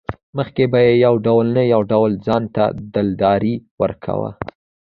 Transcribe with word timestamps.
مخکې 0.37 0.63
به 0.71 0.79
مې 0.87 0.93
يو 1.05 1.13
ډول 1.25 1.45
نه 1.57 1.63
يو 1.73 1.81
ډول 1.91 2.11
ځانته 2.25 2.63
دلداري 2.93 3.55
ورکوه. 3.81 4.31